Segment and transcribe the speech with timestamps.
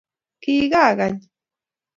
[0.41, 1.15] Kikakany